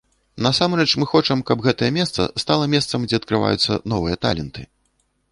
[0.43, 4.65] Насамрэч мы хочам, каб гэтае месца стала месцам, дзе адкрываюцца новыя таленты.